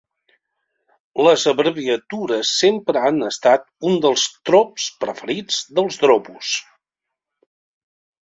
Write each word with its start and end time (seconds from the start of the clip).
Les 1.25 1.43
abreviatures 1.51 2.53
sempre 2.61 3.03
han 3.09 3.19
estat 3.27 3.67
un 3.91 3.99
dels 4.07 4.25
trops 4.51 4.87
preferits 5.05 5.59
dels 5.81 5.99
dropos. 6.05 6.55